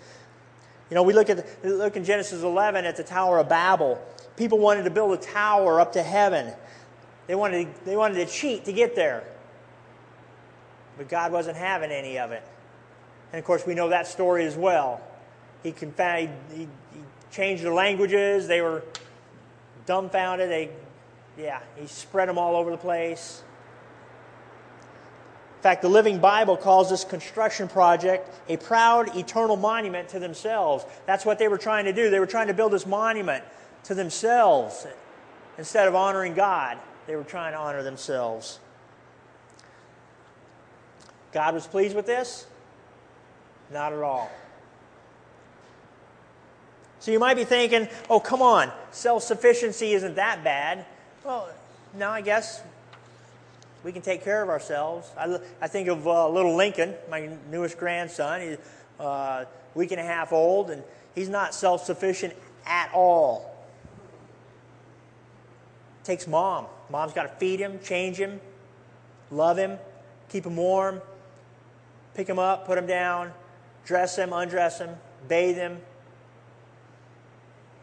[0.91, 4.01] You know, we look at look in Genesis 11 at the Tower of Babel.
[4.37, 6.53] People wanted to build a tower up to heaven.
[7.27, 9.25] They wanted they wanted to cheat to get there,
[10.97, 12.47] but God wasn't having any of it.
[13.33, 15.01] And of course, we know that story as well.
[15.63, 17.01] He, confound, he, he
[17.33, 18.47] changed their languages.
[18.47, 18.85] They were
[19.87, 20.49] dumbfounded.
[20.49, 20.71] They
[21.37, 23.43] yeah, he spread them all over the place.
[25.57, 30.85] In fact, the Living Bible calls this construction project a proud eternal monument to themselves.
[31.07, 32.11] That's what they were trying to do.
[32.11, 33.43] They were trying to build this monument
[33.85, 34.87] to themselves.
[35.59, 38.61] Instead of honoring God, they were trying to honor themselves.
[41.33, 42.47] God was pleased with this?
[43.73, 44.31] Not at all.
[47.01, 50.85] So you might be thinking, oh, come on, self sufficiency isn't that bad.
[51.25, 51.49] Well,
[51.95, 52.63] now I guess
[53.87, 55.09] we can take care of ourselves.
[55.17, 58.41] I, I think of uh, little Lincoln, my newest grandson.
[58.41, 58.57] He's
[58.99, 59.45] uh,
[59.77, 60.83] week and a half old, and
[61.15, 62.35] he's not self sufficient
[62.67, 63.55] at all.
[66.03, 66.67] takes mom.
[66.91, 68.41] Mom's got to feed him, change him,
[69.31, 69.79] love him,
[70.31, 71.01] keep him warm,
[72.15, 73.31] pick him up, put him down,
[73.85, 74.97] dress him, undress him,
[75.29, 75.79] bathe him.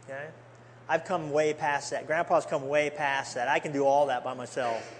[0.03, 0.27] Okay?
[0.89, 2.07] I've come way past that.
[2.07, 3.47] Grandpa's come way past that.
[3.47, 4.99] I can do all that by myself.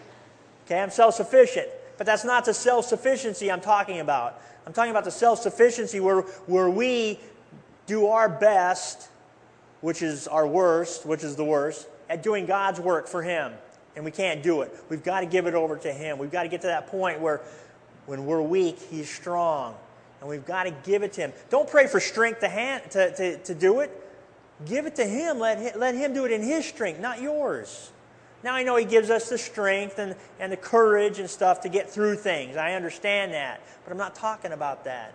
[0.65, 1.67] Okay, I'm self sufficient.
[1.97, 4.41] But that's not the self sufficiency I'm talking about.
[4.65, 7.19] I'm talking about the self sufficiency where, where we
[7.86, 9.10] do our best,
[9.82, 13.54] which is our worst, which is the worst, at doing God's work for Him.
[13.95, 14.73] And we can't do it.
[14.89, 16.17] We've got to give it over to Him.
[16.17, 17.41] We've got to get to that point where
[18.06, 19.76] when we're weak, He's strong.
[20.19, 21.34] And we've got to give it to Him.
[21.49, 23.99] Don't pray for strength to, hand, to, to, to do it.
[24.65, 25.38] Give it to Him.
[25.38, 25.80] Let, him.
[25.80, 27.91] let Him do it in His strength, not yours.
[28.44, 31.70] Now I know He gives us the strength and, and the courage and stuff to
[31.70, 32.58] get through things.
[32.58, 33.62] I understand that.
[33.84, 35.14] But I'm not talking about that.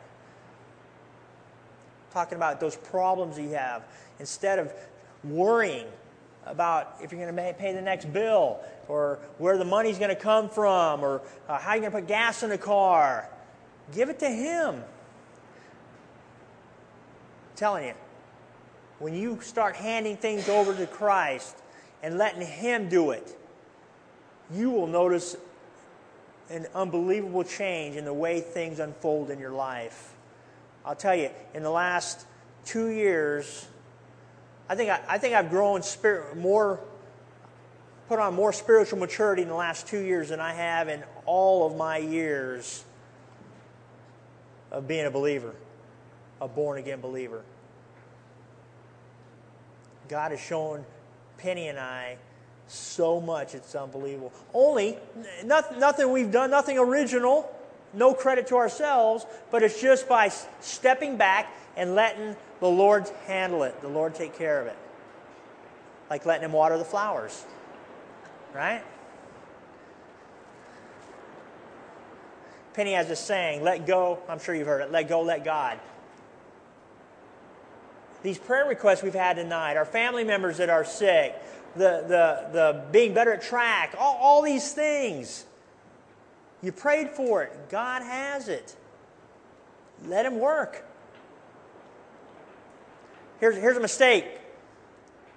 [2.06, 3.84] I'm talking about those problems you have.
[4.18, 4.72] Instead of
[5.24, 5.86] worrying
[6.46, 10.16] about if you're going to pay the next bill or where the money's going to
[10.16, 13.28] come from or uh, how you're going to put gas in the car,
[13.94, 14.76] give it to Him.
[14.76, 14.82] I'm
[17.56, 17.94] telling you,
[18.98, 21.56] when you start handing things over to Christ
[22.02, 23.36] and letting Him do it,
[24.52, 25.36] you will notice
[26.50, 30.14] an unbelievable change in the way things unfold in your life.
[30.84, 32.24] I'll tell you, in the last
[32.64, 33.66] two years,
[34.68, 36.80] I think, I, I think I've grown spirit, more,
[38.08, 41.66] put on more spiritual maturity in the last two years than I have in all
[41.66, 42.84] of my years
[44.70, 45.54] of being a believer,
[46.40, 47.42] a born again believer.
[50.08, 50.86] God has shown
[51.38, 52.18] Penny and I
[52.66, 54.32] so much, it's unbelievable.
[54.52, 54.98] Only,
[55.44, 57.50] nothing, nothing we've done, nothing original,
[57.94, 60.28] no credit to ourselves, but it's just by
[60.60, 64.76] stepping back and letting the Lord handle it, the Lord take care of it.
[66.10, 67.44] Like letting Him water the flowers,
[68.54, 68.82] right?
[72.74, 75.78] Penny has this saying, let go, I'm sure you've heard it, let go, let God
[78.22, 81.34] these prayer requests we've had tonight, our family members that are sick,
[81.74, 85.44] the, the, the being better at track, all, all these things.
[86.62, 87.70] You prayed for it.
[87.70, 88.74] God has it.
[90.06, 90.84] Let Him work.
[93.40, 94.26] Here's, here's a mistake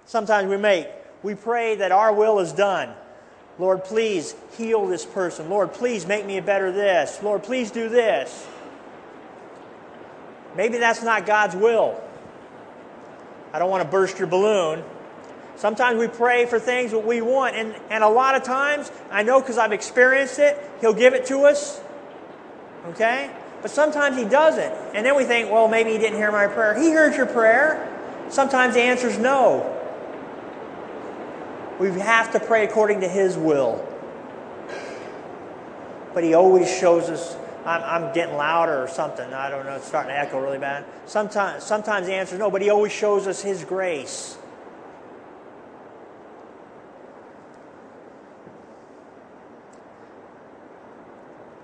[0.04, 0.88] sometimes we make.
[1.22, 2.94] We pray that our will is done.
[3.58, 5.48] Lord, please heal this person.
[5.48, 7.22] Lord, please make me a better this.
[7.22, 8.46] Lord, please do this.
[10.56, 12.01] Maybe that's not God's will.
[13.52, 14.82] I don't want to burst your balloon.
[15.56, 19.22] Sometimes we pray for things that we want, and, and a lot of times, I
[19.22, 21.80] know because I've experienced it, He'll give it to us.
[22.86, 23.30] Okay?
[23.60, 24.72] But sometimes He doesn't.
[24.94, 26.78] And then we think, well, maybe He didn't hear my prayer.
[26.78, 27.88] He heard your prayer.
[28.28, 29.68] Sometimes the answer is no.
[31.78, 33.86] We have to pray according to His will.
[36.14, 39.32] But He always shows us I'm, I'm getting louder or something.
[39.32, 39.76] I don't know.
[39.76, 40.84] It's starting to echo really bad.
[41.06, 44.36] Sometimes, sometimes the answer is no, but He always shows us His grace.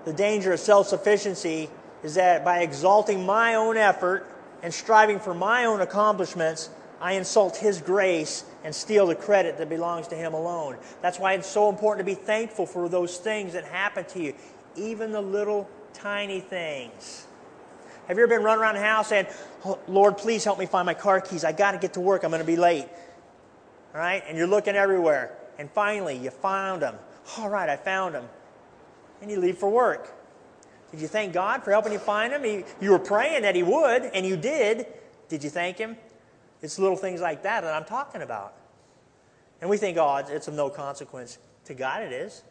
[0.05, 1.69] The danger of self sufficiency
[2.01, 4.25] is that by exalting my own effort
[4.63, 6.69] and striving for my own accomplishments,
[7.01, 10.77] I insult His grace and steal the credit that belongs to Him alone.
[11.01, 14.33] That's why it's so important to be thankful for those things that happen to you,
[14.77, 15.69] even the little
[16.01, 17.27] tiny things.
[18.07, 19.27] Have you ever been running around the house saying,
[19.65, 21.43] oh, Lord, please help me find my car keys.
[21.43, 22.23] I got to get to work.
[22.23, 22.87] I'm going to be late.
[23.93, 24.23] All right?
[24.27, 25.37] And you're looking everywhere.
[25.57, 26.95] And finally, you found them.
[27.37, 28.27] All right, I found them.
[29.21, 30.15] And you leave for work.
[30.91, 32.43] Did you thank God for helping you find them?
[32.43, 34.87] He, you were praying that he would, and you did.
[35.27, 35.97] Did you thank him?
[36.61, 38.55] It's little things like that that I'm talking about.
[39.61, 41.37] And we think, oh, it's of no consequence.
[41.65, 42.41] To God, it is.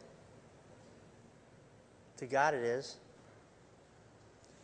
[2.17, 2.95] To God, it is.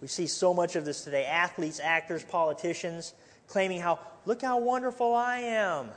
[0.02, 3.14] We see so much of this today athletes, actors, politicians
[3.48, 5.90] claiming how, look how wonderful I am.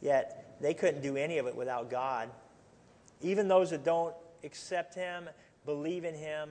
[0.00, 2.30] Yet, they couldn't do any of it without God.
[3.22, 5.28] Even those that don't accept Him,
[5.64, 6.50] believe in Him,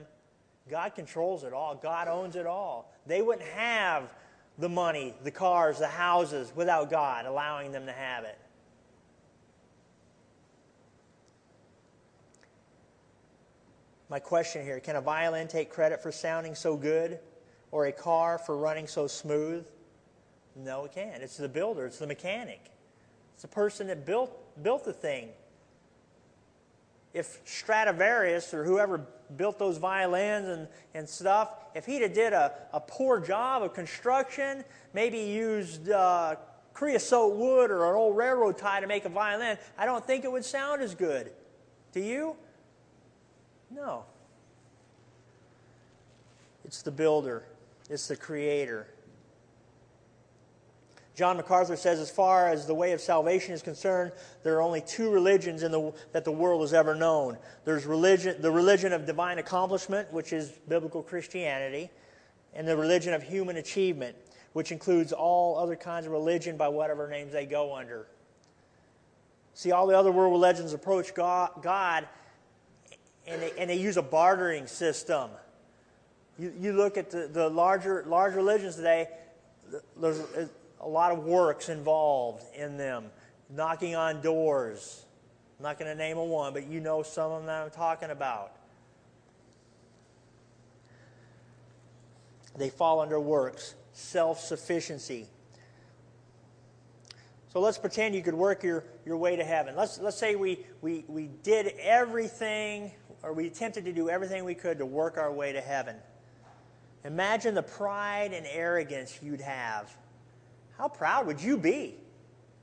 [0.68, 1.74] God controls it all.
[1.74, 2.92] God owns it all.
[3.06, 4.10] They wouldn't have
[4.58, 8.38] the money, the cars, the houses without God allowing them to have it.
[14.08, 17.18] My question here can a violin take credit for sounding so good
[17.72, 19.66] or a car for running so smooth?
[20.54, 21.22] No, it can't.
[21.22, 22.70] It's the builder, it's the mechanic,
[23.34, 25.28] it's the person that built, built the thing.
[27.12, 32.52] If Stradivarius or whoever built those violins and, and stuff, if he'd have did a,
[32.72, 36.36] a poor job of construction, maybe used uh,
[36.74, 40.30] creosote wood or an old railroad tie to make a violin, I don't think it
[40.30, 41.32] would sound as good.
[41.92, 42.36] Do you?
[43.70, 44.04] No.
[46.64, 47.44] It's the builder,
[47.88, 48.88] it's the creator.
[51.14, 54.12] John MacArthur says, as far as the way of salvation is concerned,
[54.42, 57.38] there are only two religions the, that the world has ever known.
[57.64, 61.90] There's religion, the religion of divine accomplishment, which is biblical Christianity,
[62.52, 64.14] and the religion of human achievement,
[64.52, 68.06] which includes all other kinds of religion by whatever names they go under.
[69.54, 72.06] See, all the other world religions approach God, God
[73.26, 75.30] and, they, and they use a bartering system.
[76.38, 79.08] You, you look at the, the larger, large religions today,
[80.00, 80.20] there's
[80.80, 83.06] a lot of works involved in them,
[83.50, 85.04] knocking on doors.
[85.58, 87.70] I'm not going to name a one, but you know some of them that I'm
[87.70, 88.52] talking about.
[92.56, 95.26] They fall under works, self sufficiency.
[97.52, 99.74] So let's pretend you could work your, your way to heaven.
[99.76, 102.92] Let's, let's say we, we, we did everything,
[103.22, 105.96] or we attempted to do everything we could to work our way to heaven.
[107.04, 109.96] Imagine the pride and arrogance you'd have
[110.78, 111.94] how proud would you be?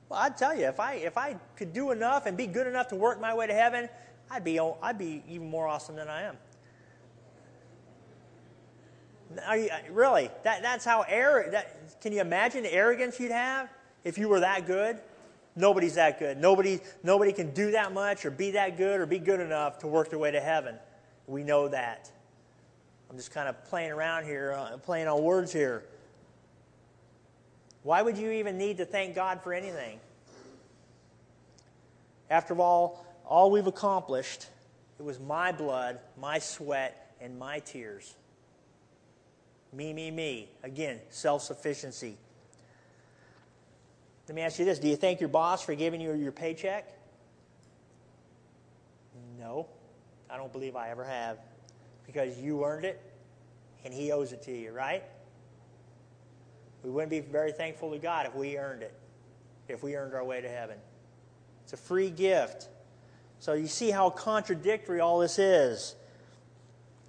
[0.08, 2.88] Well, I'd tell you, if I, if I could do enough and be good enough
[2.88, 3.88] to work my way to heaven,
[4.30, 6.36] I'd be, I'd be even more awesome than I am.
[9.58, 11.66] You, really, that, that's how arrogant.
[12.00, 13.68] Can you imagine the arrogance you'd have
[14.04, 15.00] if you were that good?
[15.56, 16.38] Nobody's that good.
[16.38, 19.86] Nobody, nobody can do that much or be that good or be good enough to
[19.86, 20.76] work their way to heaven.
[21.26, 22.10] We know that.
[23.08, 25.84] I'm just kind of playing around here, uh, playing on words here.
[27.84, 30.00] Why would you even need to thank God for anything?
[32.30, 34.46] After all, all we've accomplished,
[34.98, 38.14] it was my blood, my sweat, and my tears.
[39.72, 40.48] Me, me, me.
[40.62, 42.16] Again, self sufficiency.
[44.28, 46.88] Let me ask you this Do you thank your boss for giving you your paycheck?
[49.38, 49.66] No,
[50.30, 51.38] I don't believe I ever have.
[52.06, 53.00] Because you earned it
[53.84, 55.02] and he owes it to you, right?
[56.82, 58.94] We wouldn't be very thankful to God if we earned it,
[59.68, 60.76] if we earned our way to heaven.
[61.64, 62.68] It's a free gift.
[63.40, 65.94] So you see how contradictory all this is.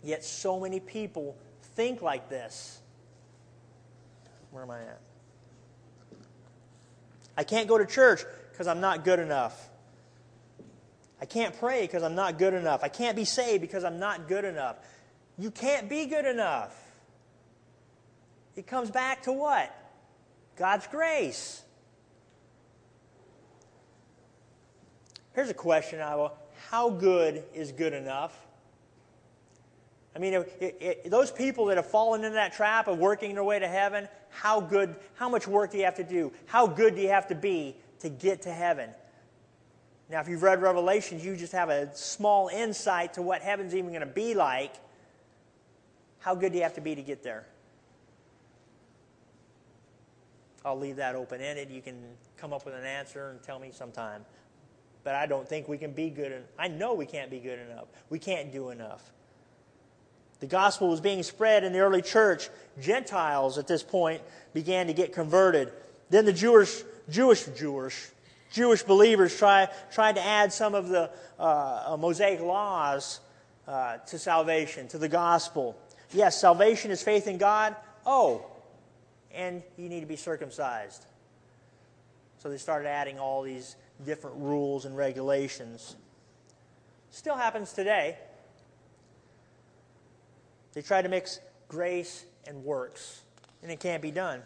[0.04, 1.36] Yet so many people
[1.76, 2.80] think like this.
[4.52, 5.02] Where am I at?
[7.38, 9.70] I can't go to church because I'm not good enough.
[11.22, 12.84] I can't pray because I'm not good enough.
[12.84, 14.78] I can't be saved because I'm not good enough.
[15.38, 16.76] You can't be good enough.
[18.56, 19.74] It comes back to what?
[20.56, 21.62] God's grace.
[25.34, 26.34] Here's a question I will
[26.70, 28.34] How good is good enough?
[30.16, 33.44] I mean, it, it, those people that have fallen into that trap of working their
[33.44, 36.32] way to heaven, how good, how much work do you have to do?
[36.46, 38.90] How good do you have to be to get to heaven?
[40.10, 43.90] Now, if you've read Revelations, you just have a small insight to what heaven's even
[43.90, 44.76] going to be like.
[46.20, 47.46] How good do you have to be to get there?
[50.66, 51.70] I'll leave that open ended.
[51.72, 51.96] You can
[52.38, 54.26] come up with an answer and tell me sometime.
[55.04, 56.32] But I don't think we can be good.
[56.32, 57.86] En- I know we can't be good enough.
[58.10, 59.12] We can't do enough.
[60.40, 62.50] The gospel was being spread in the early church.
[62.82, 64.22] Gentiles at this point
[64.54, 65.72] began to get converted.
[66.10, 68.10] Then the Jewish, Jewish, Jewish,
[68.52, 71.10] Jewish believers try, tried to add some of the
[71.40, 73.20] uh, uh Mosaic laws
[73.68, 75.78] uh, to salvation, to the gospel.
[76.14, 77.76] Yes, salvation is faith in God.
[78.06, 78.46] Oh,
[79.34, 81.06] and you need to be circumcised.
[82.38, 85.96] So they started adding all these, different rules and regulations.
[87.12, 88.18] Still happens today.
[90.76, 93.22] They try to mix grace and works,
[93.64, 94.44] and it can't be done.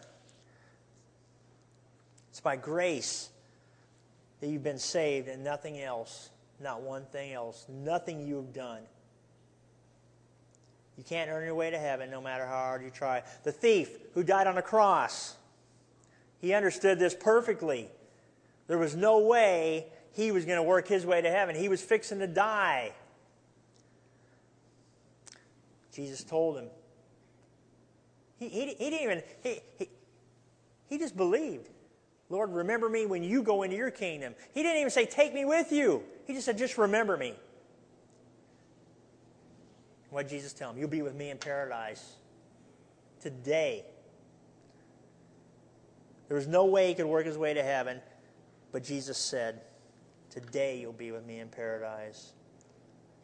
[2.30, 3.30] It's by grace
[4.40, 6.30] that you've been saved and nothing else,
[6.62, 8.82] not one thing else, nothing you have done.
[10.98, 13.24] You can't earn your way to heaven no matter how hard you try.
[13.44, 15.36] The thief who died on a cross,
[16.40, 17.90] he understood this perfectly.
[18.68, 21.56] There was no way he was going to work his way to heaven.
[21.56, 22.92] He was fixing to die.
[25.94, 26.66] Jesus told him.
[28.38, 29.90] He, he, he didn't even, he, he,
[30.88, 31.70] he just believed.
[32.30, 34.36] Lord, remember me when you go into your kingdom.
[34.54, 36.04] He didn't even say, Take me with you.
[36.26, 37.34] He just said, Just remember me.
[40.12, 40.78] What did Jesus tell him?
[40.78, 42.16] You'll be with me in paradise
[43.20, 43.84] today.
[46.28, 48.00] There was no way he could work his way to heaven,
[48.72, 49.62] but Jesus said,
[50.30, 52.34] Today you'll be with me in paradise.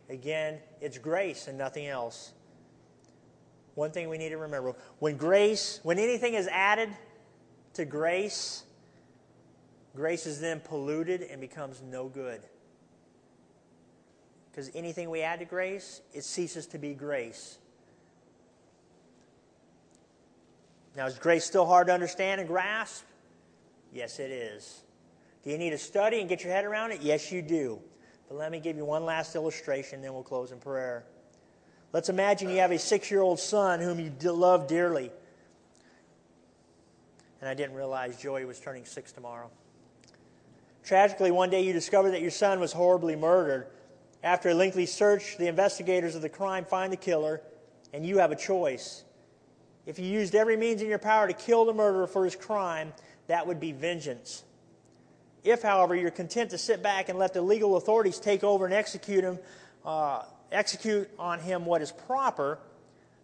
[0.09, 2.33] Again, it's grace and nothing else.
[3.75, 6.89] One thing we need to remember when grace, when anything is added
[7.73, 8.63] to grace,
[9.95, 12.41] grace is then polluted and becomes no good.
[14.49, 17.57] Because anything we add to grace, it ceases to be grace.
[20.95, 23.03] Now, is grace still hard to understand and grasp?
[23.91, 24.83] Yes, it is.
[25.43, 27.01] Do you need to study and get your head around it?
[27.01, 27.81] Yes, you do.
[28.29, 31.05] But let me give you one last illustration, then we'll close in prayer.
[31.95, 35.11] Let's imagine you have a six year old son whom you love dearly.
[37.39, 39.49] And I didn't realize Joey was turning six tomorrow.
[40.83, 43.67] Tragically, one day you discover that your son was horribly murdered.
[44.23, 47.39] After a lengthy search, the investigators of the crime find the killer,
[47.93, 49.05] and you have a choice.
[49.85, 52.91] If you used every means in your power to kill the murderer for his crime,
[53.27, 54.43] that would be vengeance.
[55.45, 58.73] If, however, you're content to sit back and let the legal authorities take over and
[58.73, 59.39] execute him,
[59.85, 60.23] uh,
[60.55, 62.59] execute on him what is proper,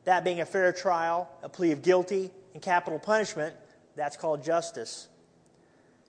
[0.03, 3.55] that being a fair trial, a plea of guilty, and capital punishment,
[3.95, 5.07] that's called justice.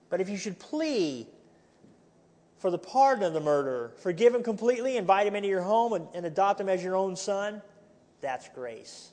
[0.09, 1.27] But if you should plea
[2.59, 6.07] for the pardon of the murderer, forgive him completely, invite him into your home, and,
[6.13, 7.61] and adopt him as your own son,
[8.21, 9.12] that's grace.